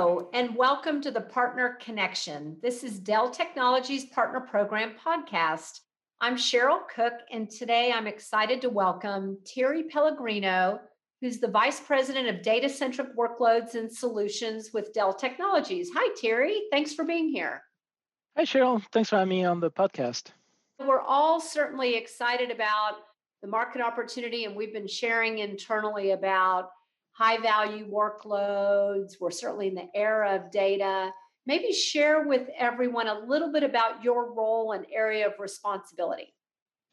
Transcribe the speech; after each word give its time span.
Hello, 0.00 0.30
and 0.32 0.56
welcome 0.56 1.02
to 1.02 1.10
the 1.10 1.20
Partner 1.20 1.76
Connection. 1.78 2.56
This 2.62 2.82
is 2.84 2.98
Dell 2.98 3.28
Technologies 3.28 4.06
Partner 4.06 4.40
Program 4.40 4.94
podcast. 5.06 5.80
I'm 6.22 6.36
Cheryl 6.36 6.88
Cook, 6.88 7.12
and 7.30 7.50
today 7.50 7.92
I'm 7.92 8.06
excited 8.06 8.62
to 8.62 8.70
welcome 8.70 9.36
Thierry 9.46 9.82
Pellegrino, 9.82 10.80
who's 11.20 11.38
the 11.38 11.48
Vice 11.48 11.80
President 11.80 12.30
of 12.30 12.40
Data 12.40 12.66
Centric 12.66 13.14
Workloads 13.14 13.74
and 13.74 13.92
Solutions 13.92 14.70
with 14.72 14.94
Dell 14.94 15.12
Technologies. 15.12 15.90
Hi, 15.94 16.14
Thierry. 16.18 16.62
Thanks 16.72 16.94
for 16.94 17.04
being 17.04 17.28
here. 17.28 17.62
Hi, 18.38 18.44
Cheryl. 18.44 18.82
Thanks 18.92 19.10
for 19.10 19.16
having 19.16 19.28
me 19.28 19.44
on 19.44 19.60
the 19.60 19.70
podcast. 19.70 20.28
We're 20.78 21.02
all 21.02 21.42
certainly 21.42 21.96
excited 21.96 22.50
about 22.50 22.92
the 23.42 23.48
market 23.48 23.82
opportunity, 23.82 24.46
and 24.46 24.56
we've 24.56 24.72
been 24.72 24.88
sharing 24.88 25.40
internally 25.40 26.12
about 26.12 26.70
high 27.20 27.36
value 27.36 27.86
workloads. 27.86 29.20
We're 29.20 29.30
certainly 29.30 29.68
in 29.68 29.74
the 29.74 29.88
era 29.94 30.36
of 30.36 30.50
data. 30.50 31.12
Maybe 31.44 31.70
share 31.70 32.26
with 32.26 32.48
everyone 32.56 33.08
a 33.08 33.18
little 33.26 33.52
bit 33.52 33.62
about 33.62 34.02
your 34.02 34.32
role 34.32 34.72
and 34.72 34.86
area 34.90 35.26
of 35.26 35.34
responsibility. 35.38 36.32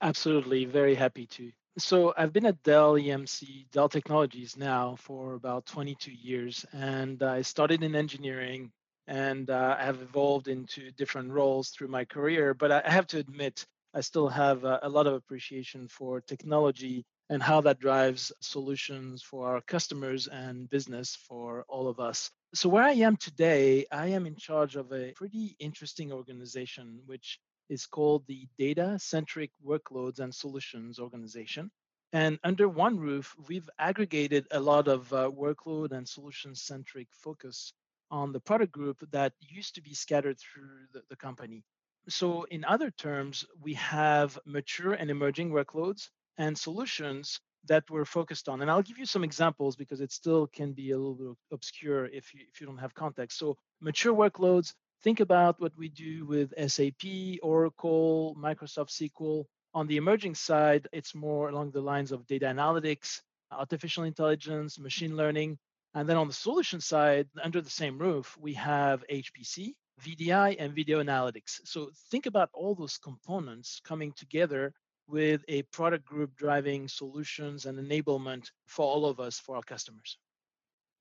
Absolutely, 0.02 0.66
very 0.66 0.96
happy 0.96 1.28
to. 1.28 1.50
So 1.78 2.14
I've 2.18 2.34
been 2.34 2.46
at 2.46 2.62
Dell 2.64 2.96
EMC, 2.96 3.72
Dell 3.72 3.88
Technologies 3.88 4.58
now 4.58 4.98
for 4.98 5.36
about 5.36 5.66
22 5.66 6.12
years, 6.12 6.66
and 6.74 7.24
I 7.24 7.42
started 7.42 7.82
in 7.84 7.96
engineering 7.96 8.72
and 9.08 9.50
uh, 9.50 9.78
I 9.80 9.86
have 9.86 10.02
evolved 10.02 10.50
into 10.50 10.92
different 10.92 11.32
roles 11.32 11.70
through 11.70 11.88
my 11.88 12.04
career. 12.04 12.54
But 12.54 12.74
I 12.74 12.82
have 12.86 13.08
to 13.08 13.20
admit, 13.20 13.66
I 13.94 14.02
still 14.02 14.28
have 14.28 14.66
a, 14.66 14.80
a 14.84 14.90
lot 14.90 15.08
of 15.08 15.14
appreciation 15.14 15.88
for 15.88 16.20
technology 16.20 17.06
and 17.30 17.44
how 17.44 17.62
that 17.62 17.80
drives 17.80 18.32
solutions 18.40 19.22
for 19.22 19.48
our 19.48 19.62
customers 19.62 20.28
and 20.28 20.70
business 20.70 21.16
for 21.28 21.66
all 21.68 21.88
of 21.88 22.00
us. 22.00 22.32
So, 22.54 22.70
where 22.70 22.84
I 22.84 22.94
am 22.94 23.18
today, 23.18 23.86
I 23.92 24.08
am 24.08 24.26
in 24.26 24.36
charge 24.36 24.76
of 24.76 24.94
a 24.94 25.12
pretty 25.12 25.56
interesting 25.60 26.14
organization, 26.14 27.00
which 27.06 27.40
is 27.70 27.86
called 27.86 28.24
the 28.28 28.48
Data 28.58 28.98
Centric 28.98 29.52
Workloads 29.66 30.20
and 30.20 30.34
Solutions 30.34 31.00
Organization. 31.00 31.70
And 32.14 32.40
under 32.46 32.70
one 32.70 32.98
roof, 32.98 33.36
we've 33.50 33.70
aggregated 33.78 34.48
a 34.52 34.60
lot 34.60 34.88
of 34.88 35.12
uh, 35.12 35.30
workload 35.30 35.92
and 35.92 36.08
solution 36.08 36.56
centric 36.56 37.10
focus 37.12 37.74
on 38.10 38.32
the 38.32 38.40
product 38.40 38.72
group 38.72 38.98
that 39.12 39.34
used 39.42 39.76
to 39.76 39.82
be 39.82 39.94
scattered 39.94 40.40
through 40.40 40.88
the, 40.94 41.02
the 41.10 41.18
company. 41.18 41.66
So, 42.08 42.44
in 42.44 42.64
other 42.64 42.90
terms, 42.92 43.44
we 43.62 43.74
have 43.74 44.40
mature 44.46 44.94
and 44.94 45.12
emerging 45.12 45.52
workloads 45.52 46.08
and 46.38 46.58
solutions 46.58 47.40
that 47.68 47.84
we're 47.90 48.06
focused 48.06 48.48
on. 48.50 48.62
And 48.62 48.72
I'll 48.72 48.82
give 48.82 48.98
you 48.98 49.06
some 49.06 49.24
examples 49.24 49.76
because 49.76 50.02
it 50.02 50.12
still 50.12 50.48
can 50.48 50.74
be 50.74 50.92
a 50.92 50.98
little 50.98 51.16
bit 51.16 51.38
obscure 51.52 52.06
if 52.06 52.34
you, 52.34 52.42
if 52.52 52.62
you 52.62 52.68
don't 52.68 52.78
have 52.78 52.94
context. 52.94 53.38
So, 53.38 53.58
mature 53.82 54.14
workloads, 54.14 54.74
think 55.04 55.20
about 55.20 55.60
what 55.60 55.74
we 55.78 55.90
do 55.90 56.26
with 56.26 56.54
SAP, 56.72 57.40
Oracle, 57.44 58.36
Microsoft 58.40 58.92
SQL. 58.92 59.46
On 59.74 59.88
the 59.88 59.98
emerging 59.98 60.36
side, 60.36 60.88
it's 60.92 61.14
more 61.14 61.50
along 61.50 61.72
the 61.72 61.82
lines 61.82 62.12
of 62.12 62.26
data 62.26 62.46
analytics, 62.46 63.22
artificial 63.52 64.04
intelligence, 64.04 64.80
machine 64.80 65.16
learning. 65.16 65.58
And 65.94 66.08
then 66.08 66.18
on 66.18 66.28
the 66.28 66.34
solution 66.34 66.80
side, 66.80 67.28
under 67.44 67.62
the 67.62 67.70
same 67.70 67.98
roof, 67.98 68.38
we 68.40 68.54
have 68.54 69.04
HPC, 69.12 69.74
VDI, 70.02 70.56
and 70.60 70.74
video 70.74 71.02
analytics. 71.04 71.60
So 71.66 71.92
think 72.12 72.26
about 72.26 72.50
all 72.54 72.76
those 72.76 72.98
components 72.98 73.82
coming 73.84 74.14
together 74.14 74.74
with 75.08 75.44
a 75.48 75.64
product 75.64 76.06
group 76.06 76.36
driving 76.36 76.88
solutions 76.88 77.66
and 77.66 77.80
enablement 77.80 78.52
for 78.66 78.86
all 78.86 79.06
of 79.06 79.20
us, 79.20 79.40
for 79.40 79.56
our 79.56 79.62
customers. 79.62 80.18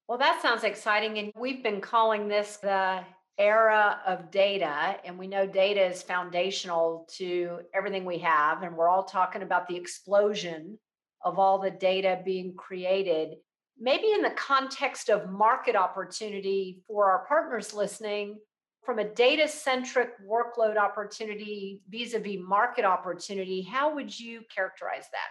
Well, 0.09 0.19
that 0.19 0.41
sounds 0.41 0.65
exciting. 0.65 1.19
And 1.19 1.33
we've 1.37 1.63
been 1.63 1.81
calling 1.81 2.29
this 2.29 2.59
the 2.59 3.05
era 3.39 4.01
of 4.07 4.31
data. 4.31 4.97
And 5.05 5.19
we 5.19 5.27
know 5.27 5.47
data 5.47 5.85
is 5.85 6.03
foundational 6.03 7.09
to 7.17 7.61
everything 7.75 8.05
we 8.05 8.19
have. 8.19 8.63
And 8.63 8.77
we're 8.77 8.89
all 8.89 9.05
talking 9.05 9.43
about 9.43 9.69
the 9.69 9.77
explosion 9.77 10.79
of 11.25 11.39
all 11.39 11.59
the 11.59 11.71
data 11.71 12.21
being 12.25 12.55
created. 12.55 13.37
Maybe 13.79 14.13
in 14.13 14.23
the 14.23 14.31
context 14.31 15.11
of 15.11 15.29
market 15.29 15.77
opportunity 15.77 16.81
for 16.87 17.11
our 17.11 17.27
partners 17.27 17.75
listening, 17.75 18.39
from 18.87 19.01
a 19.01 19.05
data 19.05 19.49
centric 19.49 20.11
workload 20.25 20.77
opportunity 20.79 21.83
vis 21.91 22.15
a 22.15 22.21
vis 22.21 22.39
market 22.41 22.85
opportunity, 22.85 23.61
how 23.61 23.93
would 23.95 24.19
you 24.19 24.43
characterize 24.55 25.09
that? 25.11 25.31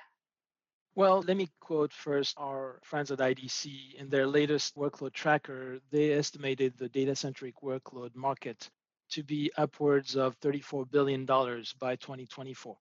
Well, 0.94 1.24
let 1.28 1.36
me 1.38 1.50
quote 1.60 1.92
first 1.92 2.36
our 2.38 2.80
friends 2.84 3.12
at 3.12 3.20
IDC. 3.20 3.96
In 3.96 4.10
their 4.10 4.28
latest 4.28 4.76
workload 4.76 5.14
tracker, 5.14 5.80
they 5.92 6.14
estimated 6.14 6.74
the 6.78 6.90
data 6.90 7.16
centric 7.16 7.56
workload 7.62 8.16
market 8.16 8.70
to 9.12 9.24
be 9.24 9.52
upwards 9.58 10.16
of 10.16 10.40
$34 10.40 10.90
billion 10.92 11.26
by 11.26 11.96
2024. 11.96 12.78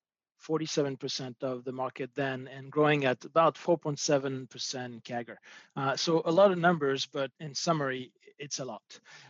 47% 0.47 1.43
of 1.43 1.65
the 1.65 1.73
market 1.73 2.11
then 2.15 2.49
and 2.49 2.71
growing 2.71 3.05
at 3.05 3.25
about 3.25 3.57
4.7% 3.57 5.03
CAGR. 5.03 5.37
Uh, 5.77 5.97
so 5.97 6.23
a 6.25 6.33
lot 6.33 6.53
of 6.53 6.59
numbers, 6.59 7.07
but 7.07 7.31
in 7.41 7.55
summary, 7.55 8.13
it's 8.39 8.59
a 8.59 8.65
lot. 8.65 8.83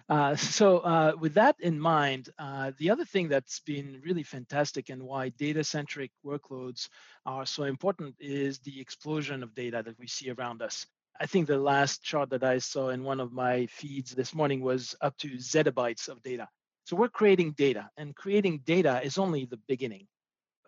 Uh, 0.09 0.35
so 0.59 0.79
uh, 0.79 1.13
with 1.19 1.35
that 1.35 1.57
in 1.61 1.79
mind, 1.79 2.31
uh, 2.39 2.73
the 2.79 2.91
other 2.91 3.05
thing 3.05 3.29
that's 3.29 3.61
been 3.61 4.01
really 4.05 4.23
fantastic 4.23 4.89
and 4.91 5.03
why 5.03 5.29
data-centric 5.31 6.11
workloads 6.25 6.89
are 7.27 7.47
so 7.47 7.65
important 7.65 8.15
is 8.19 8.59
the 8.61 8.81
explosion 8.81 9.43
of 9.43 9.55
data 9.55 9.83
that 9.85 9.99
we 9.99 10.07
see 10.07 10.31
around 10.31 10.63
us. 10.63 10.87
I 11.21 11.27
think 11.27 11.47
the 11.47 11.59
last 11.59 12.03
chart 12.03 12.31
that 12.31 12.43
I 12.43 12.59
saw 12.59 12.89
in 12.89 13.05
one 13.05 13.21
of 13.21 13.33
my 13.33 13.67
feeds 13.67 14.11
this 14.11 14.35
morning 14.35 14.61
was 14.61 14.97
up 15.01 15.17
to 15.19 15.29
zettabytes 15.37 16.09
of 16.09 16.21
data. 16.23 16.49
So 16.87 16.97
we're 16.97 17.09
creating 17.09 17.53
data, 17.53 17.89
and 17.97 18.15
creating 18.15 18.61
data 18.67 19.01
is 19.03 19.17
only 19.17 19.47
the 19.47 19.57
beginning. 19.69 20.07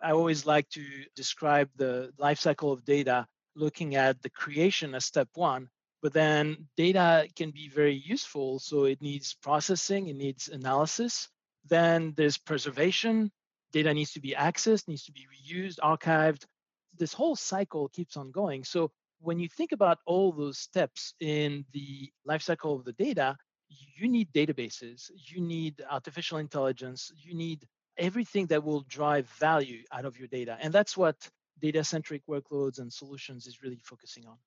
I 0.01 0.11
always 0.11 0.45
like 0.45 0.69
to 0.69 0.83
describe 1.15 1.69
the 1.75 2.11
life 2.17 2.39
cycle 2.39 2.71
of 2.71 2.85
data 2.85 3.27
looking 3.55 3.95
at 3.95 4.21
the 4.21 4.29
creation 4.29 4.93
as 4.93 5.05
step 5.05 5.27
one, 5.33 5.69
but 6.01 6.13
then 6.13 6.67
data 6.75 7.27
can 7.35 7.51
be 7.51 7.69
very 7.69 7.95
useful. 7.95 8.59
So 8.59 8.85
it 8.85 9.01
needs 9.01 9.33
processing, 9.41 10.07
it 10.07 10.15
needs 10.15 10.47
analysis. 10.47 11.27
Then 11.67 12.13
there's 12.15 12.37
preservation. 12.37 13.31
Data 13.71 13.93
needs 13.93 14.13
to 14.13 14.21
be 14.21 14.35
accessed, 14.37 14.87
needs 14.87 15.03
to 15.05 15.11
be 15.11 15.27
reused, 15.27 15.79
archived. 15.79 16.45
This 16.97 17.13
whole 17.13 17.35
cycle 17.35 17.89
keeps 17.89 18.15
on 18.15 18.31
going. 18.31 18.63
So 18.63 18.91
when 19.19 19.39
you 19.39 19.49
think 19.49 19.71
about 19.71 19.99
all 20.05 20.31
those 20.31 20.59
steps 20.59 21.13
in 21.19 21.65
the 21.73 22.09
life 22.25 22.41
cycle 22.41 22.75
of 22.75 22.85
the 22.85 22.93
data, 22.93 23.35
you 23.69 24.07
need 24.07 24.31
databases, 24.31 25.11
you 25.15 25.41
need 25.41 25.83
artificial 25.89 26.37
intelligence, 26.37 27.11
you 27.17 27.35
need 27.35 27.65
everything 27.97 28.45
that 28.47 28.63
will 28.63 28.81
drive 28.81 29.27
value 29.39 29.83
out 29.91 30.05
of 30.05 30.17
your 30.17 30.27
data. 30.27 30.57
And 30.61 30.73
that's 30.73 30.95
what 30.95 31.29
data 31.59 31.83
centric 31.83 32.25
workloads 32.27 32.79
and 32.79 32.91
solutions 32.91 33.47
is 33.47 33.61
really 33.63 33.79
focusing 33.83 34.25
on. 34.25 34.37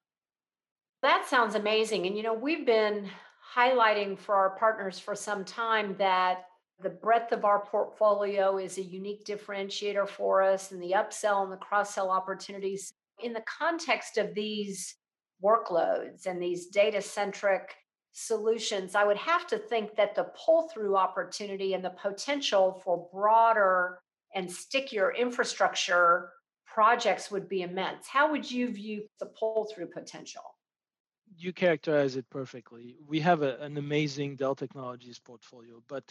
That 1.02 1.26
sounds 1.26 1.54
amazing. 1.54 2.06
And, 2.06 2.16
you 2.16 2.22
know, 2.22 2.34
we've 2.34 2.66
been 2.66 3.08
highlighting 3.54 4.18
for 4.18 4.34
our 4.34 4.50
partners 4.50 4.98
for 4.98 5.14
some 5.14 5.44
time 5.44 5.96
that 5.98 6.44
the 6.82 6.90
breadth 6.90 7.32
of 7.32 7.44
our 7.44 7.64
portfolio 7.64 8.58
is 8.58 8.78
a 8.78 8.82
unique 8.82 9.24
differentiator 9.24 10.08
for 10.08 10.42
us 10.42 10.72
and 10.72 10.82
the 10.82 10.92
upsell 10.92 11.42
and 11.42 11.52
the 11.52 11.56
cross 11.56 11.94
sell 11.94 12.10
opportunities. 12.10 12.92
In 13.22 13.32
the 13.32 13.42
context 13.42 14.16
of 14.18 14.34
these 14.34 14.94
workloads 15.42 16.26
and 16.26 16.40
these 16.40 16.66
data 16.66 17.02
centric 17.02 17.74
solutions, 18.12 18.94
I 18.94 19.04
would 19.04 19.16
have 19.16 19.46
to 19.48 19.58
think 19.58 19.96
that 19.96 20.14
the 20.14 20.24
pull 20.44 20.68
through 20.68 20.96
opportunity 20.96 21.74
and 21.74 21.84
the 21.84 21.90
potential 21.90 22.80
for 22.84 23.08
broader 23.12 24.00
and 24.34 24.50
stickier 24.50 25.12
infrastructure 25.12 26.30
projects 26.66 27.30
would 27.30 27.48
be 27.48 27.62
immense. 27.62 28.06
How 28.06 28.30
would 28.30 28.50
you 28.50 28.72
view 28.72 29.04
the 29.18 29.26
pull 29.26 29.68
through 29.72 29.88
potential? 29.88 30.42
You 31.36 31.52
characterize 31.52 32.16
it 32.16 32.28
perfectly. 32.30 32.96
We 33.06 33.20
have 33.20 33.42
a, 33.42 33.56
an 33.58 33.76
amazing 33.76 34.36
Dell 34.36 34.54
Technologies 34.54 35.18
portfolio, 35.18 35.82
but 35.88 36.04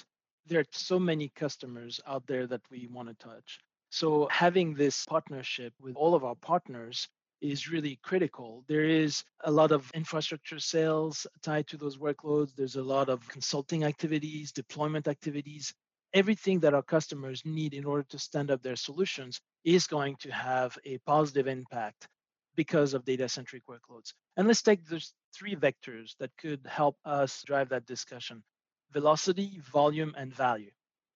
there 0.48 0.62
are 0.62 0.66
so 0.72 1.00
many 1.00 1.30
customers 1.30 2.00
out 2.08 2.26
there 2.28 2.48
that 2.48 2.62
we 2.72 2.88
want 2.92 3.10
to 3.10 3.16
touch. 3.16 3.60
So 3.92 4.28
having 4.32 4.74
this 4.74 5.06
partnership 5.06 5.74
with 5.82 5.96
all 5.96 6.16
of 6.16 6.24
our 6.24 6.36
partners 6.36 7.08
is 7.42 7.70
really 7.70 8.00
critical. 8.04 8.64
There 8.68 8.84
is 8.84 9.24
a 9.44 9.52
lot 9.52 9.72
of 9.72 9.90
infrastructure 9.94 10.60
sales 10.60 11.26
tied 11.42 11.68
to 11.68 11.78
those 11.78 11.98
workloads. 11.98 12.56
There's 12.56 12.76
a 12.76 12.84
lot 12.84 13.10
of 13.10 13.28
consulting 13.28 13.84
activities, 13.84 14.52
deployment 14.52 15.08
activities. 15.08 15.74
Everything 16.14 16.60
that 16.62 16.74
our 16.74 16.82
customers 16.82 17.44
need 17.46 17.74
in 17.74 17.86
order 17.86 18.04
to 18.10 18.20
stand 18.20 18.52
up 18.52 18.62
their 18.62 18.76
solutions 18.76 19.40
is 19.64 19.88
going 19.88 20.16
to 20.18 20.32
have 20.32 20.78
a 20.86 20.98
positive 21.00 21.48
impact 21.48 22.08
because 22.56 22.94
of 22.94 23.06
data 23.06 23.30
centric 23.30 23.64
workloads. 23.68 24.14
And 24.36 24.48
let's 24.48 24.62
take 24.62 24.86
those 24.86 25.14
three 25.34 25.56
vectors 25.56 26.16
that 26.20 26.32
could 26.38 26.66
help 26.68 26.98
us 27.06 27.44
drive 27.44 27.70
that 27.70 27.86
discussion 27.86 28.44
velocity, 28.92 29.62
volume, 29.72 30.16
and 30.18 30.34
value. 30.34 30.72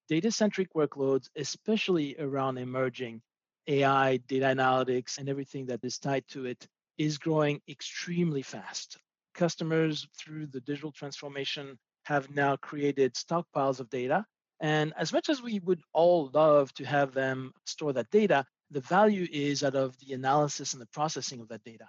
Data 0.08 0.32
centric 0.32 0.74
workloads, 0.74 1.30
especially 1.36 2.16
around 2.20 2.58
emerging 2.58 3.22
AI, 3.68 4.18
data 4.18 4.46
analytics, 4.46 5.18
and 5.18 5.30
everything 5.30 5.66
that 5.68 5.84
is 5.84 6.00
tied 6.00 6.28
to 6.30 6.46
it 6.46 6.68
is 6.98 7.18
growing 7.18 7.62
extremely 7.68 8.42
fast. 8.42 8.98
Customers, 9.34 10.08
through 10.18 10.48
the 10.48 10.62
digital 10.62 10.92
transformation 10.92 11.78
have 12.06 12.30
now 12.30 12.56
created 12.58 13.14
stockpiles 13.16 13.80
of 13.80 13.90
data. 13.90 14.26
And 14.60 14.94
as 14.98 15.12
much 15.12 15.30
as 15.30 15.42
we 15.42 15.60
would 15.60 15.82
all 15.94 16.30
love 16.34 16.74
to 16.76 16.86
have 16.86 17.14
them 17.14 17.54
store 17.66 17.94
that 17.94 18.10
data, 18.12 18.46
the 18.72 18.82
value 18.82 19.28
is 19.32 19.64
out 19.64 19.76
of 19.76 19.98
the 20.00 20.14
analysis 20.14 20.74
and 20.74 20.82
the 20.82 20.88
processing 20.88 21.40
of 21.42 21.48
that 21.50 21.64
data. 21.64 21.86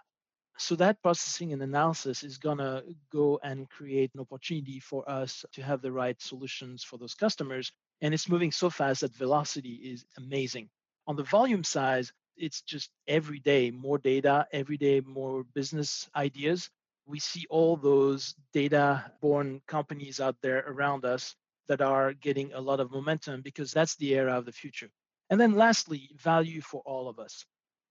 So 0.56 0.76
that 0.76 1.02
processing 1.02 1.52
and 1.52 1.62
analysis 1.62 2.22
is 2.22 2.38
going 2.38 2.58
to 2.58 2.84
go 3.12 3.40
and 3.42 3.68
create 3.68 4.12
an 4.14 4.20
opportunity 4.20 4.78
for 4.78 5.08
us 5.10 5.44
to 5.52 5.62
have 5.62 5.82
the 5.82 5.90
right 5.90 6.20
solutions 6.20 6.84
for 6.84 6.96
those 6.96 7.14
customers. 7.14 7.72
And 8.00 8.14
it's 8.14 8.28
moving 8.28 8.52
so 8.52 8.70
fast 8.70 9.00
that 9.00 9.14
velocity 9.14 9.74
is 9.74 10.04
amazing. 10.16 10.68
On 11.06 11.16
the 11.16 11.22
volume 11.22 11.64
size, 11.64 12.12
it's 12.36 12.62
just 12.62 12.90
every 13.06 13.38
day 13.38 13.70
more 13.70 13.98
data, 13.98 14.46
every 14.52 14.76
day 14.76 15.00
more 15.00 15.44
business 15.54 16.08
ideas. 16.16 16.70
We 17.06 17.18
see 17.20 17.46
all 17.50 17.76
those 17.76 18.34
data 18.52 19.12
born 19.20 19.60
companies 19.66 20.20
out 20.20 20.36
there 20.42 20.64
around 20.66 21.04
us 21.04 21.36
that 21.68 21.80
are 21.80 22.12
getting 22.14 22.52
a 22.52 22.60
lot 22.60 22.80
of 22.80 22.90
momentum 22.90 23.42
because 23.42 23.72
that's 23.72 23.96
the 23.96 24.14
era 24.14 24.36
of 24.36 24.46
the 24.46 24.52
future. 24.52 24.90
And 25.30 25.40
then 25.40 25.54
lastly, 25.54 26.10
value 26.16 26.60
for 26.60 26.82
all 26.86 27.08
of 27.08 27.18
us 27.18 27.44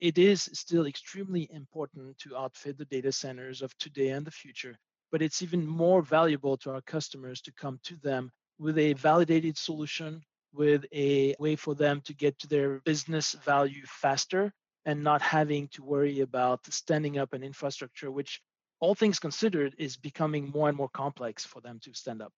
it 0.03 0.17
is 0.17 0.49
still 0.51 0.85
extremely 0.85 1.47
important 1.49 2.17
to 2.17 2.35
outfit 2.35 2.77
the 2.77 2.83
data 2.83 3.09
centers 3.09 3.61
of 3.61 3.73
today 3.77 4.09
and 4.09 4.27
the 4.27 4.31
future, 4.31 4.77
but 5.13 5.21
it's 5.21 5.41
even 5.41 5.65
more 5.65 6.01
valuable 6.01 6.57
to 6.57 6.71
our 6.71 6.81
customers 6.81 7.39
to 7.39 7.53
come 7.53 7.79
to 7.83 7.95
them 8.03 8.29
with 8.59 8.77
a 8.77 8.91
validated 8.95 9.57
solution, 9.57 10.21
with 10.53 10.85
a 10.93 11.35
way 11.39 11.55
for 11.55 11.75
them 11.75 12.01
to 12.05 12.13
get 12.13 12.37
to 12.39 12.47
their 12.47 12.79
business 12.79 13.33
value 13.43 13.83
faster 13.85 14.53
and 14.85 15.03
not 15.03 15.21
having 15.21 15.67
to 15.69 15.83
worry 15.83 16.19
about 16.19 16.65
standing 16.71 17.17
up 17.17 17.33
an 17.33 17.43
infrastructure, 17.43 18.11
which 18.11 18.41
all 18.79 18.95
things 18.95 19.19
considered 19.19 19.73
is 19.77 19.95
becoming 19.95 20.51
more 20.53 20.67
and 20.67 20.77
more 20.77 20.89
complex 20.89 21.45
for 21.45 21.61
them 21.61 21.79
to 21.83 21.93
stand 21.93 22.21
up. 22.21 22.31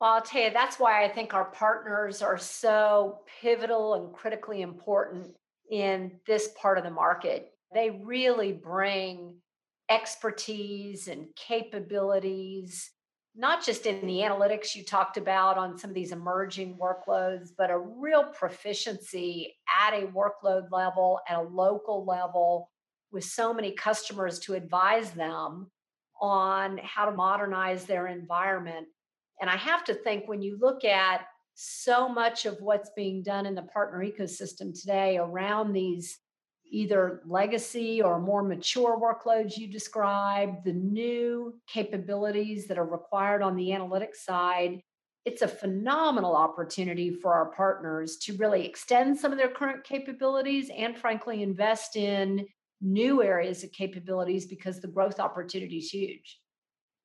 Well, 0.00 0.14
I'll 0.14 0.22
tell 0.22 0.42
you, 0.42 0.50
that's 0.50 0.78
why 0.78 1.04
I 1.04 1.08
think 1.08 1.34
our 1.34 1.46
partners 1.46 2.22
are 2.22 2.38
so 2.38 3.20
pivotal 3.40 3.94
and 3.94 4.12
critically 4.12 4.62
important 4.62 5.34
in 5.70 6.12
this 6.26 6.50
part 6.60 6.78
of 6.78 6.84
the 6.84 6.90
market. 6.90 7.52
They 7.74 7.90
really 7.90 8.52
bring 8.52 9.36
expertise 9.90 11.08
and 11.08 11.26
capabilities, 11.34 12.90
not 13.34 13.64
just 13.64 13.86
in 13.86 14.06
the 14.06 14.18
analytics 14.18 14.74
you 14.74 14.84
talked 14.84 15.16
about 15.16 15.56
on 15.56 15.78
some 15.78 15.90
of 15.90 15.94
these 15.94 16.12
emerging 16.12 16.76
workloads, 16.76 17.50
but 17.56 17.70
a 17.70 17.78
real 17.78 18.24
proficiency 18.24 19.56
at 19.80 19.94
a 19.94 20.06
workload 20.06 20.70
level, 20.72 21.20
at 21.28 21.38
a 21.38 21.42
local 21.42 22.04
level, 22.04 22.70
with 23.12 23.24
so 23.24 23.54
many 23.54 23.72
customers 23.72 24.38
to 24.40 24.54
advise 24.54 25.12
them 25.12 25.70
on 26.20 26.78
how 26.82 27.04
to 27.04 27.12
modernize 27.12 27.84
their 27.84 28.08
environment. 28.08 28.86
And 29.40 29.48
I 29.48 29.56
have 29.56 29.84
to 29.84 29.94
think 29.94 30.28
when 30.28 30.42
you 30.42 30.58
look 30.60 30.84
at 30.84 31.22
so 31.54 32.08
much 32.08 32.44
of 32.44 32.56
what's 32.60 32.90
being 32.96 33.22
done 33.22 33.46
in 33.46 33.54
the 33.54 33.62
partner 33.62 34.04
ecosystem 34.04 34.78
today 34.78 35.16
around 35.16 35.72
these 35.72 36.18
either 36.70 37.22
legacy 37.26 38.02
or 38.02 38.20
more 38.20 38.42
mature 38.42 38.98
workloads 38.98 39.56
you 39.56 39.66
described, 39.66 40.64
the 40.64 40.72
new 40.72 41.54
capabilities 41.66 42.66
that 42.66 42.78
are 42.78 42.86
required 42.86 43.42
on 43.42 43.56
the 43.56 43.70
analytics 43.70 44.16
side. 44.16 44.80
It's 45.24 45.42
a 45.42 45.48
phenomenal 45.48 46.34
opportunity 46.34 47.10
for 47.10 47.34
our 47.34 47.50
partners 47.50 48.16
to 48.18 48.36
really 48.36 48.64
extend 48.64 49.18
some 49.18 49.32
of 49.32 49.38
their 49.38 49.50
current 49.50 49.84
capabilities 49.84 50.70
and, 50.74 50.96
frankly, 50.96 51.42
invest 51.42 51.96
in 51.96 52.46
new 52.80 53.22
areas 53.22 53.64
of 53.64 53.72
capabilities 53.72 54.46
because 54.46 54.80
the 54.80 54.88
growth 54.88 55.20
opportunity 55.20 55.78
is 55.78 55.90
huge. 55.90 56.40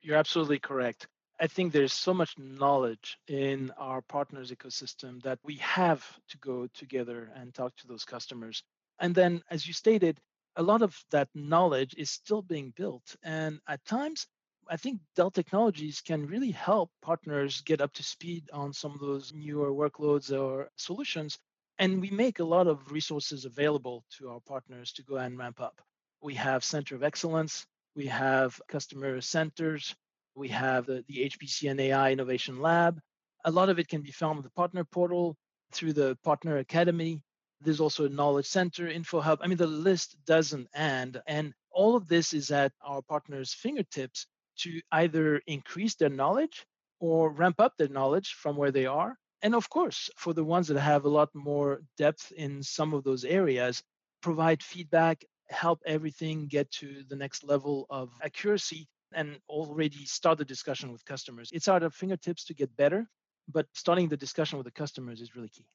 You're 0.01 0.17
absolutely 0.17 0.59
correct. 0.59 1.07
I 1.39 1.47
think 1.47 1.73
there's 1.73 1.93
so 1.93 2.13
much 2.13 2.37
knowledge 2.37 3.17
in 3.27 3.71
our 3.77 4.01
partners 4.01 4.51
ecosystem 4.51 5.21
that 5.23 5.39
we 5.43 5.55
have 5.55 6.05
to 6.29 6.37
go 6.37 6.67
together 6.73 7.31
and 7.35 7.53
talk 7.53 7.75
to 7.77 7.87
those 7.87 8.05
customers. 8.05 8.63
And 8.99 9.13
then, 9.13 9.41
as 9.49 9.67
you 9.67 9.73
stated, 9.73 10.19
a 10.55 10.63
lot 10.63 10.81
of 10.81 10.97
that 11.11 11.29
knowledge 11.33 11.95
is 11.97 12.09
still 12.09 12.41
being 12.41 12.73
built. 12.75 13.15
And 13.23 13.59
at 13.67 13.83
times, 13.85 14.27
I 14.69 14.77
think 14.77 15.01
Dell 15.15 15.31
Technologies 15.31 16.01
can 16.01 16.25
really 16.25 16.51
help 16.51 16.91
partners 17.01 17.61
get 17.61 17.81
up 17.81 17.91
to 17.93 18.03
speed 18.03 18.49
on 18.53 18.71
some 18.73 18.93
of 18.93 18.99
those 18.99 19.33
newer 19.33 19.71
workloads 19.71 20.31
or 20.31 20.69
solutions. 20.77 21.37
And 21.79 21.99
we 21.99 22.09
make 22.11 22.39
a 22.39 22.45
lot 22.45 22.67
of 22.67 22.91
resources 22.91 23.45
available 23.45 24.05
to 24.17 24.29
our 24.29 24.39
partners 24.39 24.93
to 24.93 25.03
go 25.03 25.17
and 25.17 25.37
ramp 25.37 25.59
up. 25.59 25.81
We 26.21 26.35
have 26.35 26.63
Center 26.63 26.95
of 26.95 27.03
Excellence, 27.03 27.65
we 27.95 28.05
have 28.07 28.59
customer 28.67 29.19
centers, 29.21 29.95
we 30.35 30.47
have 30.49 30.85
the, 30.85 31.03
the 31.07 31.29
HPC 31.29 31.69
and 31.69 31.79
AI 31.79 32.11
Innovation 32.11 32.61
Lab. 32.61 32.99
A 33.45 33.51
lot 33.51 33.69
of 33.69 33.79
it 33.79 33.87
can 33.87 34.01
be 34.01 34.11
found 34.11 34.37
on 34.37 34.43
the 34.43 34.49
partner 34.51 34.83
portal 34.83 35.35
through 35.71 35.93
the 35.93 36.17
Partner 36.23 36.57
Academy. 36.57 37.21
There's 37.63 37.79
also 37.79 38.05
a 38.05 38.09
Knowledge 38.09 38.45
Center, 38.45 38.87
Info 38.87 39.21
Hub. 39.21 39.39
I 39.41 39.47
mean, 39.47 39.57
the 39.57 39.67
list 39.67 40.17
doesn't 40.25 40.67
end. 40.75 41.21
And 41.27 41.53
all 41.71 41.95
of 41.95 42.07
this 42.07 42.33
is 42.33 42.51
at 42.51 42.71
our 42.85 43.01
partners' 43.01 43.53
fingertips 43.53 44.27
to 44.59 44.81
either 44.91 45.41
increase 45.47 45.95
their 45.95 46.09
knowledge 46.09 46.65
or 46.99 47.31
ramp 47.31 47.59
up 47.59 47.73
their 47.77 47.87
knowledge 47.87 48.33
from 48.33 48.55
where 48.55 48.71
they 48.71 48.85
are. 48.85 49.17
And 49.41 49.55
of 49.55 49.69
course, 49.69 50.09
for 50.17 50.33
the 50.33 50.43
ones 50.43 50.67
that 50.67 50.79
have 50.79 51.05
a 51.05 51.09
lot 51.09 51.29
more 51.33 51.81
depth 51.97 52.31
in 52.31 52.63
some 52.63 52.93
of 52.93 53.03
those 53.03 53.25
areas, 53.25 53.83
provide 54.21 54.63
feedback, 54.63 55.25
help 55.49 55.81
everything 55.85 56.47
get 56.47 56.71
to 56.71 57.03
the 57.09 57.15
next 57.15 57.43
level 57.43 57.85
of 57.89 58.09
accuracy 58.23 58.87
and 59.13 59.37
already 59.49 60.05
start 60.05 60.37
the 60.37 60.45
discussion 60.45 60.91
with 60.91 61.05
customers. 61.05 61.49
It's 61.51 61.67
at 61.67 61.83
our 61.83 61.89
fingertips 61.89 62.45
to 62.45 62.53
get 62.53 62.75
better, 62.75 63.07
but 63.47 63.67
starting 63.73 64.07
the 64.07 64.17
discussion 64.17 64.57
with 64.57 64.65
the 64.65 64.71
customers 64.71 65.21
is 65.21 65.35
really 65.35 65.49
key. 65.49 65.65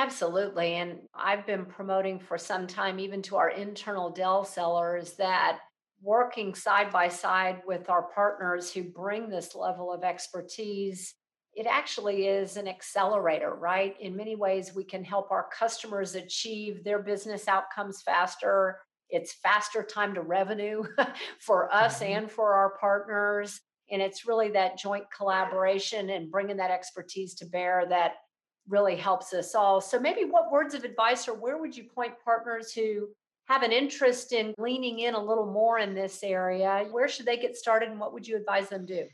Absolutely. 0.00 0.74
And 0.74 1.00
I've 1.14 1.46
been 1.46 1.66
promoting 1.66 2.18
for 2.18 2.38
some 2.38 2.66
time, 2.66 2.98
even 2.98 3.20
to 3.22 3.36
our 3.36 3.50
internal 3.50 4.10
Dell 4.10 4.44
sellers, 4.44 5.14
that 5.14 5.58
working 6.02 6.54
side 6.54 6.90
by 6.90 7.08
side 7.08 7.60
with 7.66 7.90
our 7.90 8.04
partners 8.14 8.72
who 8.72 8.84
bring 8.84 9.28
this 9.28 9.54
level 9.54 9.92
of 9.92 10.02
expertise, 10.02 11.14
it 11.54 11.66
actually 11.66 12.26
is 12.26 12.56
an 12.56 12.66
accelerator, 12.66 13.54
right? 13.54 13.94
In 14.00 14.16
many 14.16 14.36
ways, 14.36 14.74
we 14.74 14.84
can 14.84 15.04
help 15.04 15.30
our 15.30 15.48
customers 15.52 16.14
achieve 16.14 16.82
their 16.82 17.00
business 17.00 17.46
outcomes 17.48 18.00
faster 18.02 18.78
it's 19.10 19.34
faster 19.34 19.82
time 19.82 20.14
to 20.14 20.22
revenue 20.22 20.84
for 21.40 21.72
us 21.72 22.00
mm-hmm. 22.00 22.12
and 22.12 22.30
for 22.30 22.54
our 22.54 22.74
partners. 22.80 23.60
And 23.90 24.00
it's 24.00 24.26
really 24.26 24.50
that 24.50 24.78
joint 24.78 25.04
collaboration 25.14 26.10
and 26.10 26.30
bringing 26.30 26.56
that 26.58 26.70
expertise 26.70 27.34
to 27.36 27.46
bear 27.46 27.86
that 27.88 28.14
really 28.68 28.96
helps 28.96 29.32
us 29.32 29.54
all. 29.54 29.80
So, 29.80 29.98
maybe 29.98 30.24
what 30.24 30.50
words 30.50 30.74
of 30.74 30.84
advice 30.84 31.28
or 31.28 31.34
where 31.34 31.58
would 31.58 31.76
you 31.76 31.84
point 31.84 32.14
partners 32.24 32.72
who 32.72 33.08
have 33.46 33.62
an 33.62 33.72
interest 33.72 34.32
in 34.32 34.54
leaning 34.58 35.00
in 35.00 35.14
a 35.14 35.22
little 35.22 35.50
more 35.50 35.78
in 35.78 35.94
this 35.94 36.22
area? 36.22 36.86
Where 36.90 37.08
should 37.08 37.26
they 37.26 37.36
get 37.36 37.56
started 37.56 37.90
and 37.90 37.98
what 37.98 38.12
would 38.12 38.26
you 38.26 38.36
advise 38.36 38.68
them 38.68 38.86
do? 38.86 39.06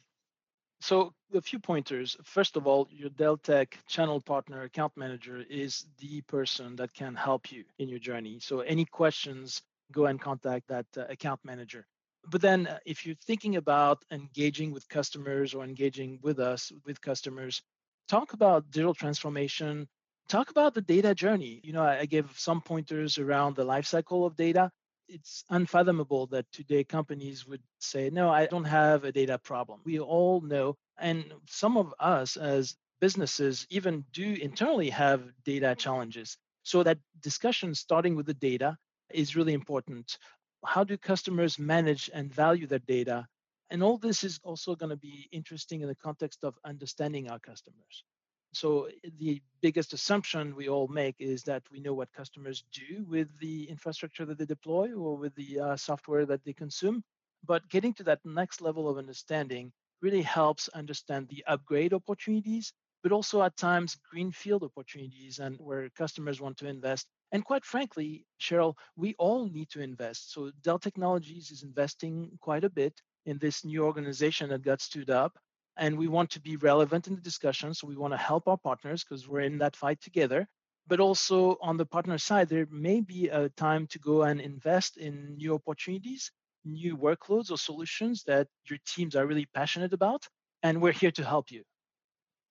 So, 0.81 1.15
a 1.35 1.41
few 1.41 1.59
pointers. 1.59 2.17
First 2.23 2.57
of 2.57 2.67
all, 2.67 2.87
your 2.91 3.09
Dell 3.11 3.38
Tech 3.38 3.79
channel 3.88 4.21
partner 4.21 4.62
account 4.62 4.93
manager 4.97 5.43
is 5.49 5.87
the 5.99 6.21
person 6.23 6.76
that 6.76 6.93
can 6.93 7.15
help 7.15 7.50
you 7.50 7.65
in 7.79 7.88
your 7.88 7.99
journey. 7.99 8.38
So, 8.41 8.61
any 8.61 8.85
questions 8.85 9.62
go 9.93 10.07
and 10.07 10.21
contact 10.21 10.69
that 10.69 10.87
uh, 10.97 11.05
account 11.09 11.41
manager. 11.45 11.87
But 12.29 12.43
then, 12.43 12.67
uh, 12.67 12.79
if 12.85 13.07
you're 13.07 13.17
thinking 13.26 13.57
about 13.57 14.05
engaging 14.11 14.73
with 14.73 14.88
customers 14.88 15.55
or 15.55 15.65
engaging 15.65 16.19
with 16.23 16.41
us, 16.41 16.73
with 16.85 17.00
customers, 17.00 17.62
talk 18.09 18.33
about 18.33 18.71
digital 18.71 18.95
transformation, 18.95 19.89
talk 20.29 20.51
about 20.51 20.75
the 20.75 20.81
data 20.81 21.15
journey. 21.15 21.61
You 21.65 21.73
know, 21.73 21.83
I, 21.83 22.07
gave 22.07 22.31
some 22.39 22.61
pointers 22.61 23.19
around 23.19 23.57
the 23.57 23.65
life 23.65 23.87
cycle 23.87 24.27
of 24.27 24.37
data. 24.37 24.71
It's 25.09 25.45
unfathomable 25.51 26.27
that 26.29 26.51
today 26.53 26.85
companies 26.85 27.47
would 27.47 27.63
say, 27.79 28.11
no, 28.11 28.29
I 28.31 28.47
don't 28.47 28.65
have 28.65 29.05
a 29.05 29.13
data 29.13 29.39
problem. 29.39 29.81
We 29.85 30.01
all 30.01 30.41
know, 30.41 30.77
and 30.99 31.33
some 31.47 31.77
of 31.77 31.95
us 32.01 32.37
as 32.37 32.77
businesses 33.01 33.67
even 33.71 34.05
do 34.13 34.35
internally 34.41 34.91
have 34.91 35.23
data 35.45 35.75
challenges. 35.77 36.37
So 36.63 36.83
that 36.83 36.99
discussion 37.21 37.75
starting 37.75 38.17
with 38.17 38.27
the 38.27 38.35
data 38.35 38.77
is 39.13 39.37
really 39.37 39.53
important. 39.53 40.19
How 40.65 40.83
do 40.83 40.97
customers 40.97 41.59
manage 41.59 42.11
and 42.13 42.33
value 42.33 42.67
their 42.67 42.81
data? 42.81 43.27
And 43.71 43.83
all 43.83 43.99
this 43.99 44.25
is 44.25 44.39
also 44.43 44.75
going 44.77 44.91
to 44.91 44.97
be 44.97 45.29
interesting 45.33 45.81
in 45.81 45.89
the 45.89 45.95
context 45.95 46.45
of 46.45 46.59
understanding 46.65 47.31
our 47.31 47.39
customers. 47.39 48.05
So, 48.53 48.89
the 49.19 49.43
biggest 49.61 49.93
assumption 49.93 50.55
we 50.55 50.69
all 50.69 50.89
make 50.89 51.17
is 51.19 51.43
that 51.43 51.63
we 51.71 51.81
know 51.81 51.93
what 51.93 52.13
customers 52.13 52.65
do 52.73 53.05
with 53.07 53.29
the 53.39 53.65
infrastructure 53.65 54.25
that 54.25 54.39
they 54.39 54.47
deploy 54.47 54.93
or 54.93 55.17
with 55.17 55.35
the 55.35 55.61
uh, 55.61 55.77
software 55.77 56.25
that 56.27 56.45
they 56.45 56.53
consume. 56.53 57.03
But 57.45 57.69
getting 57.69 57.93
to 57.95 58.05
that 58.05 58.25
next 58.25 58.61
level 58.61 58.89
of 58.89 58.99
understanding 58.99 59.73
really 60.01 60.23
helps 60.23 60.69
understand 60.69 61.29
the 61.29 61.45
upgrade 61.47 61.93
opportunities, 61.93 62.73
but 63.03 63.13
also 63.13 63.43
at 63.43 63.57
times 63.57 63.99
greenfield 64.11 64.63
opportunities 64.63 65.39
and 65.39 65.57
where 65.59 65.91
customers 65.91 66.41
want 66.41 66.57
to 66.59 66.69
invest 66.69 67.09
and 67.33 67.45
quite 67.45 67.65
frankly, 67.65 68.25
Cheryl, 68.41 68.75
we 68.97 69.15
all 69.19 69.49
need 69.49 69.69
to 69.71 69.81
invest. 69.81 70.33
So 70.33 70.51
Dell 70.63 70.79
Technologies 70.79 71.51
is 71.51 71.63
investing 71.63 72.31
quite 72.41 72.65
a 72.65 72.71
bit 72.71 73.01
in 73.26 73.38
this 73.38 73.64
new 73.64 73.85
organization 73.85 74.49
that 74.50 74.62
got 74.62 74.80
stood 74.80 75.11
up. 75.11 75.38
and 75.76 75.99
we 75.99 76.09
want 76.09 76.30
to 76.30 76.40
be 76.40 76.56
relevant 76.56 77.06
in 77.06 77.14
the 77.14 77.21
discussion. 77.21 77.75
So 77.75 77.87
we 77.87 77.97
want 77.97 78.14
to 78.14 78.18
help 78.18 78.49
our 78.49 78.56
partners 78.56 79.04
because 79.04 79.28
we're 79.28 79.40
in 79.40 79.59
that 79.59 79.76
fight 79.76 80.00
together. 80.00 80.47
But 80.87 81.00
also 81.00 81.59
on 81.61 81.76
the 81.76 81.87
partner 81.87 82.18
side, 82.18 82.49
there 82.49 82.66
may 82.71 83.00
be 83.00 83.28
a 83.28 83.49
time 83.50 83.87
to 83.88 83.99
go 83.99 84.23
and 84.23 84.40
invest 84.40 84.97
in 84.97 85.37
new 85.37 85.54
opportunities, 85.54 86.30
new 86.64 86.97
workloads 86.97 87.50
or 87.50 87.59
solutions 87.59 88.23
that 88.25 88.49
your 88.71 88.78
teams 88.87 89.14
are 89.16 89.26
really 89.26 89.47
passionate 89.52 89.92
about. 89.92 90.26
And 90.62 90.80
we're 90.80 90.92
here 90.92 91.11
to 91.12 91.25
help 91.25 91.50
you. 91.50 91.62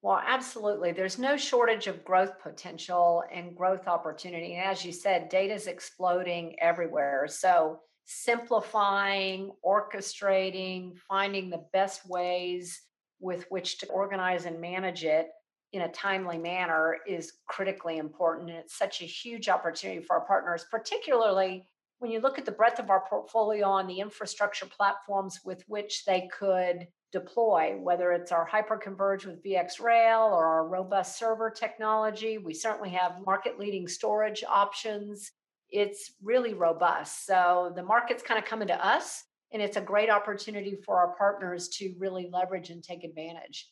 Well, 0.01 0.21
absolutely. 0.23 0.91
There's 0.91 1.17
no 1.17 1.35
shortage 1.35 1.87
of 1.87 2.05
growth 2.05 2.37
potential 2.39 3.23
and 3.33 3.55
growth 3.55 3.87
opportunity. 3.87 4.53
And 4.53 4.63
as 4.63 4.85
you 4.85 4.91
said, 4.91 5.29
data 5.29 5.55
is 5.55 5.65
exploding 5.65 6.57
everywhere. 6.59 7.27
So 7.27 7.79
simplifying, 8.05 9.51
orchestrating, 9.65 10.97
finding 11.09 11.49
the 11.49 11.65
best 11.73 12.07
ways 12.07 12.81
with 13.19 13.45
which 13.49 13.79
to 13.79 13.87
organize 13.87 14.45
and 14.45 14.61
manage 14.61 15.03
it 15.03 15.27
in 15.73 15.81
a 15.81 15.91
timely 15.91 16.37
manner 16.37 16.97
is 17.07 17.33
critically 17.47 17.97
important. 17.97 18.49
And 18.49 18.59
it's 18.59 18.77
such 18.77 19.01
a 19.01 19.05
huge 19.05 19.49
opportunity 19.49 20.01
for 20.01 20.17
our 20.17 20.25
partners, 20.25 20.65
particularly 20.69 21.67
when 21.99 22.11
you 22.11 22.19
look 22.19 22.37
at 22.37 22.45
the 22.45 22.51
breadth 22.51 22.79
of 22.79 22.89
our 22.89 23.03
portfolio 23.09 23.67
on 23.67 23.87
the 23.87 23.99
infrastructure 23.99 24.65
platforms 24.65 25.39
with 25.43 25.63
which 25.67 26.03
they 26.05 26.29
could 26.37 26.87
deploy, 27.11 27.75
whether 27.77 28.11
it's 28.11 28.31
our 28.31 28.47
hyperconverge 28.47 29.25
with 29.25 29.43
VxRail 29.43 30.31
or 30.31 30.45
our 30.45 30.67
robust 30.67 31.17
server 31.17 31.49
technology. 31.49 32.37
We 32.37 32.53
certainly 32.53 32.89
have 32.89 33.25
market 33.25 33.57
leading 33.57 33.87
storage 33.87 34.43
options. 34.43 35.31
It's 35.75 36.13
really 36.23 36.53
robust. 36.53 37.25
So 37.25 37.71
the 37.75 37.83
market's 37.83 38.23
kind 38.23 38.37
of 38.37 38.45
coming 38.45 38.67
to 38.69 38.85
us, 38.85 39.23
and 39.51 39.61
it's 39.61 39.77
a 39.77 39.81
great 39.81 40.09
opportunity 40.09 40.77
for 40.85 40.97
our 40.97 41.15
partners 41.17 41.67
to 41.77 41.93
really 41.99 42.29
leverage 42.31 42.69
and 42.69 42.83
take 42.83 43.03
advantage. 43.03 43.69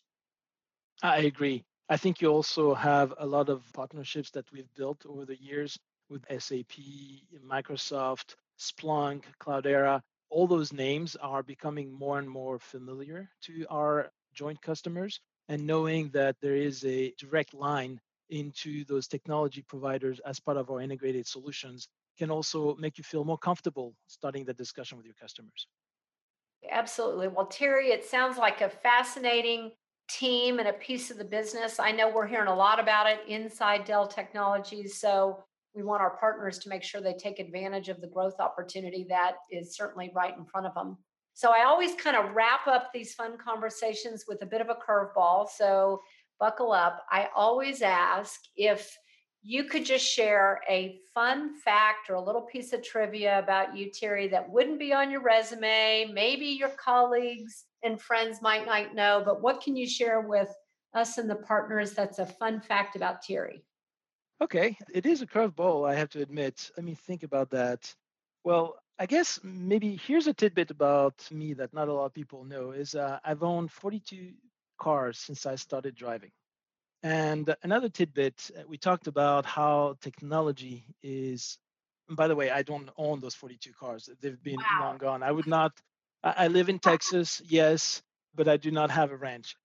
I 1.01 1.19
agree. 1.19 1.63
I 1.89 1.97
think 1.97 2.21
you 2.21 2.29
also 2.29 2.73
have 2.73 3.13
a 3.19 3.25
lot 3.25 3.49
of 3.49 3.61
partnerships 3.73 4.31
that 4.31 4.51
we've 4.51 4.73
built 4.75 5.05
over 5.05 5.25
the 5.25 5.41
years 5.41 5.77
with 6.09 6.23
SAP, 6.29 6.75
Microsoft, 7.45 8.35
Splunk, 8.59 9.23
Cloudera 9.41 10.01
all 10.33 10.47
those 10.47 10.73
names 10.73 11.15
are 11.17 11.43
becoming 11.43 11.91
more 11.93 12.17
and 12.17 12.27
more 12.27 12.57
familiar 12.57 13.29
to 13.39 13.65
our 13.69 14.09
joint 14.33 14.59
customers 14.63 15.19
and 15.47 15.65
knowing 15.65 16.09
that 16.09 16.35
there 16.41 16.55
is 16.55 16.83
a 16.85 17.13
direct 17.19 17.53
line 17.53 18.01
into 18.33 18.83
those 18.85 19.07
technology 19.07 19.61
providers 19.61 20.19
as 20.25 20.39
part 20.39 20.57
of 20.57 20.69
our 20.71 20.81
integrated 20.81 21.27
solutions 21.27 21.87
can 22.17 22.31
also 22.31 22.75
make 22.75 22.97
you 22.97 23.03
feel 23.03 23.23
more 23.23 23.37
comfortable 23.37 23.93
starting 24.07 24.43
the 24.43 24.53
discussion 24.53 24.97
with 24.97 25.05
your 25.05 25.15
customers. 25.15 25.67
Absolutely. 26.69 27.27
Well, 27.27 27.45
Thierry, 27.45 27.89
it 27.89 28.03
sounds 28.03 28.37
like 28.37 28.61
a 28.61 28.69
fascinating 28.69 29.71
team 30.09 30.59
and 30.59 30.67
a 30.67 30.73
piece 30.73 31.11
of 31.11 31.17
the 31.17 31.25
business. 31.25 31.79
I 31.79 31.91
know 31.91 32.09
we're 32.09 32.27
hearing 32.27 32.47
a 32.47 32.55
lot 32.55 32.79
about 32.79 33.07
it 33.07 33.19
inside 33.27 33.85
Dell 33.85 34.07
Technologies. 34.07 34.97
So 34.99 35.43
we 35.75 35.83
want 35.83 36.01
our 36.01 36.17
partners 36.17 36.59
to 36.59 36.69
make 36.69 36.83
sure 36.83 37.01
they 37.01 37.13
take 37.13 37.39
advantage 37.39 37.89
of 37.89 38.01
the 38.01 38.07
growth 38.07 38.39
opportunity 38.39 39.05
that 39.09 39.35
is 39.51 39.75
certainly 39.75 40.11
right 40.15 40.37
in 40.37 40.45
front 40.45 40.67
of 40.67 40.73
them. 40.73 40.97
So 41.33 41.51
I 41.51 41.65
always 41.65 41.95
kind 41.95 42.15
of 42.15 42.35
wrap 42.35 42.67
up 42.67 42.91
these 42.93 43.13
fun 43.13 43.37
conversations 43.43 44.25
with 44.27 44.41
a 44.43 44.45
bit 44.45 44.61
of 44.61 44.69
a 44.69 44.75
curveball. 44.75 45.49
So 45.49 45.99
buckle 46.43 46.73
up. 46.73 47.05
I 47.09 47.29
always 47.33 47.81
ask 47.81 48.41
if 48.57 48.97
you 49.43 49.63
could 49.63 49.85
just 49.85 50.05
share 50.05 50.59
a 50.69 50.99
fun 51.13 51.55
fact 51.55 52.09
or 52.09 52.15
a 52.15 52.21
little 52.21 52.41
piece 52.41 52.73
of 52.73 52.83
trivia 52.83 53.39
about 53.39 53.77
you, 53.77 53.89
Thierry, 53.89 54.27
that 54.27 54.49
wouldn't 54.49 54.77
be 54.77 54.91
on 54.91 55.09
your 55.09 55.21
resume. 55.21 56.11
Maybe 56.13 56.47
your 56.47 56.71
colleagues 56.71 57.63
and 57.81 58.01
friends 58.01 58.41
might 58.41 58.65
not 58.65 58.93
know, 58.93 59.21
but 59.23 59.41
what 59.41 59.61
can 59.61 59.77
you 59.77 59.87
share 59.87 60.19
with 60.19 60.53
us 60.93 61.17
and 61.17 61.29
the 61.29 61.35
partners 61.35 61.93
that's 61.93 62.19
a 62.19 62.25
fun 62.25 62.59
fact 62.59 62.97
about 62.97 63.23
Thierry? 63.23 63.63
Okay, 64.41 64.77
it 64.93 65.05
is 65.05 65.21
a 65.21 65.25
curveball, 65.25 65.89
I 65.89 65.95
have 65.95 66.09
to 66.09 66.21
admit. 66.21 66.71
Let 66.75 66.85
me 66.85 66.93
think 66.93 67.23
about 67.23 67.51
that. 67.51 67.95
Well, 68.43 68.75
I 68.99 69.05
guess 69.05 69.39
maybe 69.43 69.95
here's 69.95 70.27
a 70.27 70.33
tidbit 70.33 70.71
about 70.71 71.25
me 71.31 71.53
that 71.53 71.73
not 71.73 71.87
a 71.87 71.93
lot 71.93 72.07
of 72.07 72.13
people 72.13 72.43
know 72.43 72.71
is 72.71 72.95
uh, 72.95 73.19
I've 73.23 73.43
owned 73.43 73.71
42 73.71 74.33
cars 74.77 75.19
since 75.19 75.45
I 75.45 75.55
started 75.55 75.95
driving. 75.95 76.31
And 77.03 77.53
another 77.63 77.89
tidbit, 77.89 78.51
uh, 78.57 78.63
we 78.67 78.77
talked 78.77 79.07
about 79.07 79.45
how 79.45 79.97
technology 80.01 80.85
is. 81.01 81.57
by 82.09 82.27
the 82.27 82.35
way, 82.35 82.49
I 82.49 82.63
don't 82.63 82.89
own 82.97 83.19
those 83.19 83.35
42 83.35 83.71
cars. 83.73 84.09
They've 84.21 84.41
been 84.41 84.57
wow. 84.57 84.79
long 84.81 84.97
gone. 84.97 85.23
I 85.23 85.31
would 85.31 85.47
not. 85.57 85.73
I 86.23 86.47
live 86.47 86.69
in 86.69 86.79
Texas, 86.79 87.41
yes, 87.45 88.01
but 88.33 88.47
I 88.47 88.55
do 88.55 88.71
not 88.71 88.89
have 88.91 89.11
a 89.11 89.17
ranch. 89.17 89.57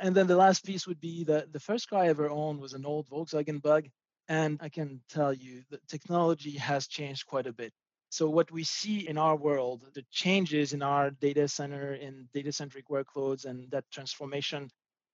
And 0.00 0.14
then 0.14 0.26
the 0.26 0.36
last 0.36 0.64
piece 0.64 0.86
would 0.86 1.00
be 1.00 1.24
that 1.24 1.52
the 1.52 1.60
first 1.60 1.90
car 1.90 2.02
I 2.02 2.08
ever 2.08 2.30
owned 2.30 2.60
was 2.60 2.72
an 2.72 2.86
old 2.86 3.08
Volkswagen 3.08 3.60
Bug. 3.60 3.88
And 4.28 4.58
I 4.62 4.70
can 4.70 5.02
tell 5.08 5.32
you 5.32 5.62
that 5.70 5.86
technology 5.88 6.52
has 6.52 6.86
changed 6.86 7.26
quite 7.26 7.46
a 7.46 7.52
bit. 7.52 7.72
So 8.10 8.28
what 8.28 8.50
we 8.50 8.64
see 8.64 9.08
in 9.08 9.18
our 9.18 9.36
world, 9.36 9.82
the 9.94 10.04
changes 10.10 10.72
in 10.72 10.82
our 10.82 11.10
data 11.10 11.48
center 11.48 11.92
and 11.94 12.30
data 12.32 12.52
centric 12.52 12.88
workloads 12.88 13.44
and 13.44 13.70
that 13.70 13.84
transformation, 13.90 14.70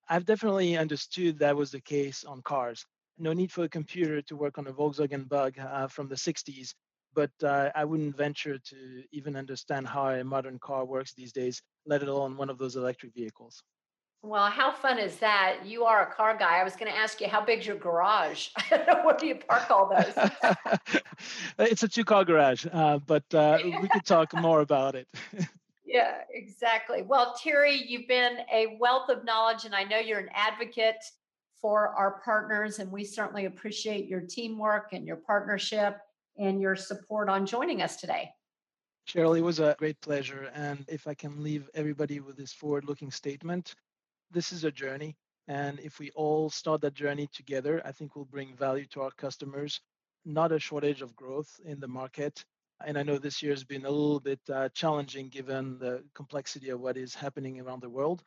I've 0.09 0.27
definitely 0.27 0.77
understood 0.77 1.39
that 1.39 1.57
was 1.57 1.71
the 1.71 1.81
case 1.81 2.25
on 2.25 2.43
cars. 2.43 2.85
No 3.19 3.33
need 3.33 3.53
for 3.53 3.65
a 3.65 3.69
computer 3.69 4.23
to 4.23 4.37
work 4.37 4.59
on 4.59 4.67
a 4.67 4.73
Volkswagen 4.73 5.29
Bug 5.29 5.59
uh, 5.59 5.87
from 5.87 6.09
the 6.09 6.17
60s, 6.17 6.75
but 7.15 7.31
uh, 7.43 7.71
I 7.75 7.85
wouldn't 7.85 8.17
venture 8.17 8.59
to 8.59 9.03
even 9.13 9.37
understand 9.37 9.87
how 9.87 10.09
a 10.09 10.25
modern 10.25 10.59
car 10.59 10.85
works 10.85 11.15
these 11.15 11.33
days, 11.33 11.63
let 11.87 12.03
alone 12.03 12.37
one 12.37 12.51
of 12.51 12.59
those 12.59 12.77
electric 12.77 13.15
vehicles. 13.15 13.63
Well, 14.25 14.49
how 14.49 14.71
fun 14.71 15.01
is 15.01 15.17
that? 15.17 15.67
You 15.67 15.85
are 15.85 16.09
a 16.09 16.15
car 16.15 16.37
guy. 16.37 16.61
I 16.61 16.65
was 16.65 16.77
going 16.77 16.91
to 16.91 16.97
ask 16.97 17.21
you, 17.21 17.27
how 17.27 17.45
big's 17.45 17.67
your 17.67 17.77
garage? 17.77 18.51
Where 18.69 19.17
do 19.19 19.27
you 19.27 19.35
park 19.35 19.69
all 19.69 19.89
those? 19.89 20.31
it's 21.59 21.83
a 21.83 21.89
two 21.89 22.05
car 22.05 22.25
garage, 22.25 22.65
uh, 22.73 22.99
but 22.99 23.25
uh, 23.35 23.59
we 23.65 23.89
could 23.89 24.05
talk 24.05 24.33
more 24.35 24.61
about 24.61 24.95
it. 24.95 25.09
yeah, 25.85 26.19
exactly. 26.31 27.03
Well, 27.03 27.35
Thierry, 27.43 27.85
you've 27.85 28.07
been 28.07 28.39
a 28.53 28.77
wealth 28.79 29.09
of 29.09 29.25
knowledge, 29.25 29.65
and 29.65 29.75
I 29.75 29.83
know 29.83 29.99
you're 29.99 30.21
an 30.21 30.31
advocate 30.33 31.03
for 31.61 31.89
our 31.89 32.21
partners, 32.25 32.79
and 32.79 32.93
we 32.93 33.03
certainly 33.03 33.47
appreciate 33.47 34.07
your 34.07 34.21
teamwork 34.21 34.93
and 34.93 35.05
your 35.05 35.17
partnership 35.17 35.99
and 36.39 36.61
your 36.61 36.77
support 36.77 37.29
on 37.29 37.45
joining 37.45 37.83
us 37.83 37.97
today. 37.97 38.31
Cheryl, 39.09 39.37
it 39.37 39.43
was 39.43 39.59
a 39.59 39.75
great 39.81 40.01
pleasure. 40.01 40.49
And 40.55 40.85
if 40.89 41.09
I 41.09 41.15
can 41.15 41.43
leave 41.43 41.69
everybody 41.75 42.21
with 42.21 42.37
this 42.37 42.53
forward 42.53 42.85
looking 42.85 43.11
statement, 43.11 43.75
this 44.33 44.53
is 44.53 44.65
a 44.65 44.71
journey. 44.71 45.17
And 45.49 45.81
if 45.81 45.99
we 45.99 46.11
all 46.13 46.51
start 46.51 46.81
that 46.83 46.95
journey 46.95 47.29
together, 47.33 47.83
I 47.85 47.93
think 47.93 48.15
we'll 48.15 48.25
bring 48.25 48.57
value 48.57 48.87
to 48.87 49.03
our 49.03 49.11
customers, 49.11 49.81
not 50.25 50.53
a 50.53 50.59
shortage 50.59 51.03
of 51.03 51.17
growth 51.17 51.61
in 51.65 51.81
the 51.81 51.89
market. 51.89 52.45
And 52.87 52.99
I 52.99 53.03
know 53.03 53.19
this 53.19 53.43
year 53.43 53.53
has 53.53 53.65
been 53.65 53.85
a 53.85 53.91
little 53.91 54.21
bit 54.21 54.41
uh, 54.53 54.69
challenging 54.71 55.29
given 55.29 55.79
the 55.79 56.05
complexity 56.15 56.71
of 56.71 56.81
what 56.81 56.97
is 56.97 57.15
happening 57.15 57.61
around 57.61 57.83
the 57.83 57.91
world. 57.91 58.23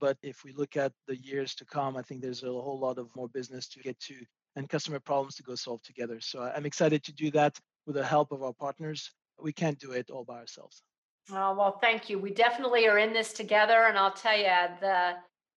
But 0.00 0.18
if 0.22 0.44
we 0.44 0.52
look 0.52 0.76
at 0.76 0.92
the 1.06 1.16
years 1.16 1.54
to 1.56 1.64
come, 1.64 1.96
I 1.96 2.02
think 2.02 2.20
there's 2.20 2.42
a 2.42 2.46
whole 2.46 2.78
lot 2.78 2.98
of 2.98 3.14
more 3.14 3.28
business 3.28 3.68
to 3.68 3.80
get 3.80 3.98
to 4.00 4.16
and 4.56 4.68
customer 4.68 5.00
problems 5.00 5.34
to 5.36 5.42
go 5.42 5.54
solve 5.54 5.82
together. 5.82 6.20
So 6.20 6.42
I'm 6.42 6.66
excited 6.66 7.02
to 7.04 7.12
do 7.12 7.30
that 7.32 7.58
with 7.86 7.96
the 7.96 8.04
help 8.04 8.32
of 8.32 8.42
our 8.42 8.52
partners. 8.52 9.10
We 9.40 9.52
can't 9.52 9.78
do 9.78 9.92
it 9.92 10.10
all 10.10 10.24
by 10.24 10.38
ourselves. 10.38 10.82
Oh, 11.30 11.54
well, 11.54 11.78
thank 11.80 12.10
you. 12.10 12.18
We 12.18 12.32
definitely 12.32 12.86
are 12.86 12.98
in 12.98 13.12
this 13.12 13.32
together. 13.32 13.84
And 13.88 13.98
I'll 13.98 14.12
tell 14.12 14.36
you, 14.36 14.52
the 14.80 15.14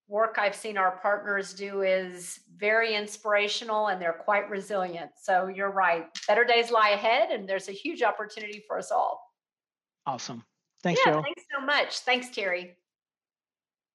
work 0.08 0.38
I've 0.40 0.56
seen 0.56 0.78
our 0.78 0.98
partners 0.98 1.54
do 1.54 1.82
is 1.82 2.40
very 2.56 2.96
inspirational 2.96 3.88
and 3.88 4.02
they're 4.02 4.14
quite 4.14 4.50
resilient. 4.50 5.12
So 5.22 5.48
you're 5.48 5.72
right. 5.72 6.06
Better 6.28 6.44
days 6.44 6.72
lie 6.72 6.90
ahead, 6.90 7.30
and 7.32 7.48
there's 7.48 7.70
a 7.70 7.74
huge 7.74 8.02
opportunity 8.02 8.64
for 8.68 8.78
us 8.78 8.92
all. 8.92 9.22
Awesome. 10.06 10.44
Thanks, 10.84 11.02
yeah, 11.06 11.14
Cheryl. 11.14 11.24
Thanks 11.24 11.44
so 11.54 11.66
much. 11.66 12.00
Thanks, 12.00 12.30
Thierry. 12.30 12.78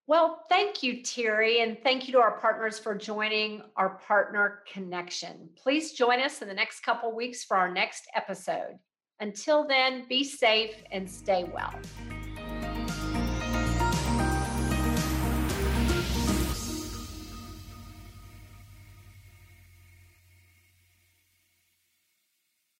Well, 0.06 0.44
thank 0.50 0.82
you, 0.82 1.02
Thierry, 1.04 1.60
and 1.60 1.78
thank 1.82 2.06
you 2.06 2.12
to 2.14 2.18
our 2.18 2.38
partners 2.38 2.78
for 2.78 2.94
joining 2.94 3.62
our 3.76 4.00
partner 4.06 4.62
connection. 4.70 5.48
Please 5.56 5.92
join 5.92 6.20
us 6.20 6.42
in 6.42 6.48
the 6.48 6.54
next 6.54 6.80
couple 6.80 7.14
weeks 7.14 7.44
for 7.44 7.56
our 7.56 7.72
next 7.72 8.04
episode. 8.14 8.78
Until 9.20 9.66
then, 9.66 10.04
be 10.08 10.24
safe 10.24 10.74
and 10.90 11.08
stay 11.08 11.44
well. 11.44 11.72